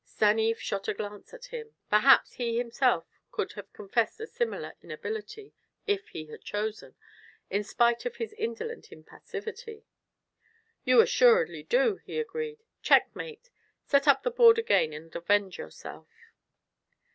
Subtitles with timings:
[0.03, 5.53] Stanief shot a glance at him; perhaps he himself could have confessed a similar inability,
[5.85, 6.95] if he had chosen,
[7.51, 9.83] in spite of his indolent impassivity.
[10.83, 12.63] "You assuredly do," he agreed.
[12.81, 13.51] "Checkmate.
[13.85, 16.07] Set up the board again and avenge yourself."